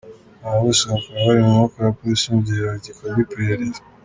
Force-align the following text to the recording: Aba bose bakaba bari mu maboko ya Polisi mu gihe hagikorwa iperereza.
Aba 0.45 0.57
bose 0.63 0.83
bakaba 0.91 1.17
bari 1.27 1.41
mu 1.47 1.53
maboko 1.55 1.75
ya 1.85 1.95
Polisi 1.97 2.25
mu 2.33 2.39
gihe 2.47 2.61
hagikorwa 2.71 3.17
iperereza. 3.25 3.81